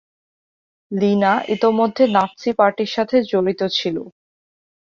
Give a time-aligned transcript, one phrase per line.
[0.91, 3.97] লিনা ইতোমধ্যে নাৎসি পার্টির সাথে জড়িত ছিল।